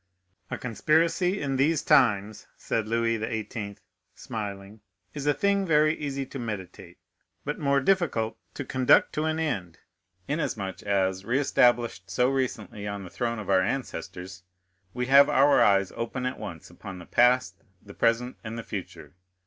[0.49, 3.77] "A conspiracy in these times," said Louis XVIII.,
[4.15, 4.81] smiling,
[5.13, 6.97] "is a thing very easy to meditate,
[7.45, 9.77] but more difficult to conduct to an end,
[10.27, 14.41] inasmuch as, re established so recently on the throne of our ancestors,
[14.91, 19.13] we have our eyes open at once upon the past, the present, and the future.